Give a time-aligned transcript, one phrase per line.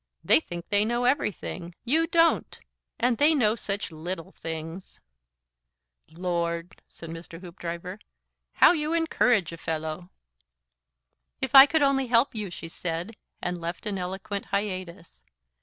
[0.23, 1.75] They think they know everything.
[1.85, 2.59] You don't.
[2.99, 4.99] And they know such little things."
[6.09, 7.39] "Lord!" said Mr.
[7.39, 7.99] Hoopdriver.
[8.53, 10.09] "How you encourage a fellow!"
[11.39, 15.23] "If I could only help you," she said, and left an eloquent hiatus.